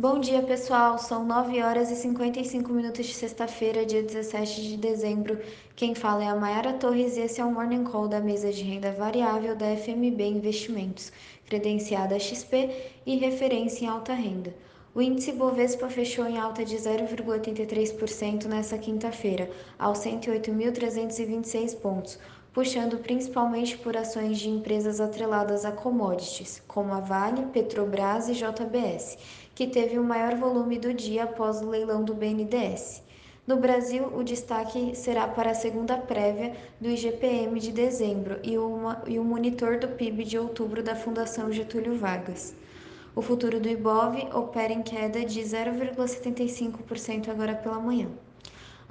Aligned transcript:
Bom 0.00 0.18
dia, 0.18 0.40
pessoal. 0.40 0.96
São 0.96 1.26
9 1.26 1.62
horas 1.62 1.90
e 1.90 1.94
55 1.94 2.72
minutos 2.72 3.04
de 3.04 3.12
sexta-feira, 3.12 3.84
dia 3.84 4.02
17 4.02 4.62
de 4.62 4.78
dezembro. 4.78 5.38
Quem 5.76 5.94
fala 5.94 6.24
é 6.24 6.26
a 6.26 6.34
Mayara 6.34 6.72
Torres 6.72 7.18
e 7.18 7.20
esse 7.20 7.38
é 7.38 7.44
o 7.44 7.52
Morning 7.52 7.84
Call 7.84 8.08
da 8.08 8.18
mesa 8.18 8.50
de 8.50 8.62
renda 8.62 8.92
variável 8.92 9.54
da 9.54 9.76
FMB 9.76 10.18
Investimentos, 10.22 11.12
credenciada 11.44 12.18
XP 12.18 12.70
e 13.04 13.18
referência 13.18 13.84
em 13.84 13.88
alta 13.88 14.14
renda. 14.14 14.54
O 14.94 15.02
índice 15.02 15.32
Bovespa 15.32 15.90
fechou 15.90 16.26
em 16.26 16.38
alta 16.38 16.64
de 16.64 16.76
0,83% 16.76 18.46
nesta 18.46 18.78
quinta-feira, 18.78 19.50
aos 19.78 19.98
108.326 19.98 21.76
pontos, 21.76 22.18
puxando 22.52 22.98
principalmente 22.98 23.78
por 23.78 23.96
ações 23.96 24.38
de 24.38 24.48
empresas 24.48 25.00
atreladas 25.00 25.64
a 25.64 25.70
commodities, 25.70 26.62
como 26.66 26.92
a 26.92 27.00
Vale, 27.00 27.46
Petrobras 27.46 28.28
e 28.28 28.32
JBS, 28.32 29.18
que 29.54 29.66
teve 29.66 29.98
o 29.98 30.04
maior 30.04 30.34
volume 30.34 30.78
do 30.78 30.92
dia 30.92 31.24
após 31.24 31.60
o 31.60 31.68
leilão 31.68 32.02
do 32.02 32.14
BNDES. 32.14 33.02
No 33.46 33.56
Brasil, 33.56 34.06
o 34.14 34.22
destaque 34.22 34.94
será 34.94 35.26
para 35.26 35.50
a 35.50 35.54
segunda 35.54 35.96
prévia 35.96 36.52
do 36.80 36.88
IGPM 36.88 37.58
de 37.58 37.72
dezembro 37.72 38.38
e, 38.42 38.56
uma, 38.58 39.02
e 39.06 39.18
o 39.18 39.24
monitor 39.24 39.78
do 39.78 39.88
PIB 39.88 40.24
de 40.24 40.38
outubro 40.38 40.82
da 40.82 40.94
Fundação 40.94 41.50
Getúlio 41.50 41.96
Vargas. 41.96 42.54
O 43.14 43.20
futuro 43.20 43.58
do 43.58 43.68
Ibov 43.68 44.16
opera 44.32 44.72
em 44.72 44.82
queda 44.82 45.24
de 45.24 45.40
0,75% 45.40 47.28
agora 47.28 47.54
pela 47.54 47.80
manhã. 47.80 48.08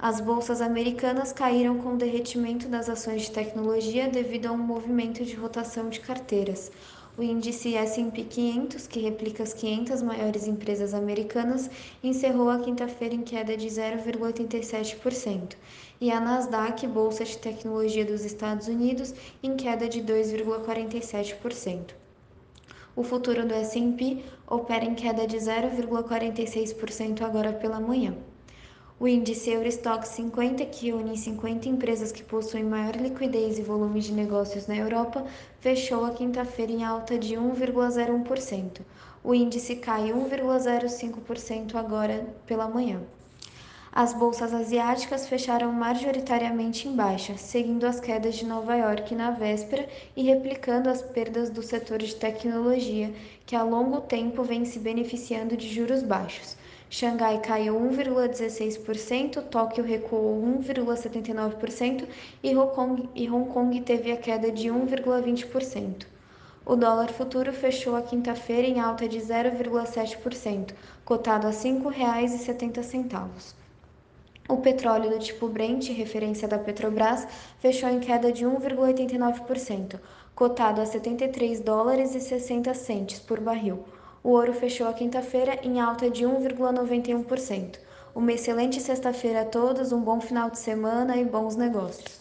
As 0.02 0.18
bolsas 0.18 0.62
americanas 0.62 1.30
caíram 1.30 1.76
com 1.76 1.90
o 1.92 1.96
derretimento 1.98 2.66
das 2.66 2.88
ações 2.88 3.20
de 3.20 3.32
tecnologia 3.32 4.08
devido 4.08 4.46
a 4.46 4.52
um 4.52 4.56
movimento 4.56 5.22
de 5.22 5.34
rotação 5.34 5.90
de 5.90 6.00
carteiras. 6.00 6.72
O 7.18 7.22
índice 7.22 7.74
S&P 7.74 8.24
500, 8.24 8.86
que 8.86 8.98
replica 8.98 9.42
as 9.42 9.52
500 9.52 10.00
maiores 10.00 10.46
empresas 10.46 10.94
americanas, 10.94 11.68
encerrou 12.02 12.48
a 12.48 12.60
quinta-feira 12.60 13.14
em 13.14 13.20
queda 13.20 13.54
de 13.58 13.66
0,87%, 13.66 15.56
e 16.00 16.10
a 16.10 16.18
Nasdaq, 16.18 16.86
bolsa 16.86 17.22
de 17.22 17.36
tecnologia 17.36 18.06
dos 18.06 18.24
Estados 18.24 18.68
Unidos, 18.68 19.14
em 19.42 19.54
queda 19.54 19.86
de 19.86 20.00
2,47%. 20.00 21.90
O 22.96 23.02
futuro 23.02 23.46
do 23.46 23.52
S&P 23.52 24.24
opera 24.48 24.86
em 24.86 24.94
queda 24.94 25.26
de 25.26 25.36
0,46% 25.36 27.20
agora 27.20 27.52
pela 27.52 27.78
manhã. 27.78 28.16
O 29.02 29.08
índice 29.08 29.48
Eurostock 29.48 30.06
50, 30.06 30.66
que 30.66 30.88
reúne 30.88 31.16
50 31.16 31.66
empresas 31.70 32.12
que 32.12 32.22
possuem 32.22 32.64
maior 32.64 32.94
liquidez 32.96 33.58
e 33.58 33.62
volume 33.62 33.98
de 33.98 34.12
negócios 34.12 34.66
na 34.66 34.76
Europa, 34.76 35.24
fechou 35.58 36.04
a 36.04 36.10
quinta-feira 36.10 36.70
em 36.70 36.84
alta 36.84 37.18
de 37.18 37.34
1,01%. 37.34 38.82
O 39.24 39.34
índice 39.34 39.76
cai 39.76 40.12
1,05% 40.12 41.76
agora 41.76 42.26
pela 42.46 42.68
manhã. 42.68 43.00
As 43.90 44.12
bolsas 44.12 44.52
asiáticas 44.52 45.26
fecharam 45.26 45.72
majoritariamente 45.72 46.86
em 46.86 46.94
baixa, 46.94 47.38
seguindo 47.38 47.86
as 47.86 48.00
quedas 48.00 48.34
de 48.34 48.44
Nova 48.44 48.76
York 48.76 49.14
na 49.14 49.30
véspera 49.30 49.88
e 50.14 50.24
replicando 50.24 50.90
as 50.90 51.00
perdas 51.00 51.48
do 51.48 51.62
setor 51.62 52.00
de 52.00 52.14
tecnologia, 52.16 53.10
que 53.46 53.56
há 53.56 53.62
longo 53.62 54.02
tempo 54.02 54.42
vem 54.42 54.66
se 54.66 54.78
beneficiando 54.78 55.56
de 55.56 55.66
juros 55.66 56.02
baixos. 56.02 56.54
Xangai 56.92 57.38
caiu 57.38 57.78
1,16%, 57.78 59.44
Tóquio 59.44 59.84
recuou 59.84 60.42
1,79% 60.42 62.04
e 62.42 62.56
Hong 62.56 62.74
Kong, 62.74 63.08
e 63.14 63.30
Hong 63.30 63.48
Kong 63.48 63.80
teve 63.82 64.10
a 64.10 64.16
queda 64.16 64.50
de 64.50 64.68
1,20%. 64.68 66.04
O 66.66 66.74
dólar 66.74 67.12
futuro 67.12 67.52
fechou 67.52 67.94
a 67.94 68.02
quinta-feira 68.02 68.66
em 68.66 68.80
alta 68.80 69.08
de 69.08 69.20
0,7%, 69.20 70.74
cotado 71.04 71.46
a 71.46 71.50
R$ 71.50 71.56
5,70. 71.56 73.54
O 74.48 74.56
petróleo 74.56 75.10
do 75.10 75.18
tipo 75.20 75.46
Brent, 75.48 75.90
referência 75.90 76.48
da 76.48 76.58
Petrobras, 76.58 77.24
fechou 77.60 77.88
em 77.88 78.00
queda 78.00 78.32
de 78.32 78.44
1,89%, 78.44 80.00
cotado 80.34 80.80
a 80.80 80.86
73 80.86 81.60
dólares 81.60 82.16
e 82.16 82.20
60 82.20 82.74
centes 82.74 83.20
por 83.20 83.38
barril. 83.38 83.84
O 84.22 84.30
ouro 84.30 84.52
fechou 84.52 84.86
a 84.86 84.92
quinta-feira 84.92 85.58
em 85.62 85.80
alta 85.80 86.10
de 86.10 86.24
1,91%. 86.24 87.78
Uma 88.14 88.32
excelente 88.32 88.80
sexta-feira 88.80 89.42
a 89.42 89.46
todos, 89.46 89.92
um 89.92 90.00
bom 90.02 90.20
final 90.20 90.50
de 90.50 90.58
semana 90.58 91.16
e 91.16 91.24
bons 91.24 91.56
negócios. 91.56 92.19